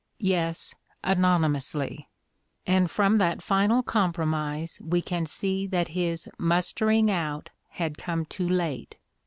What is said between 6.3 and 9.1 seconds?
"mustering out" had come too late.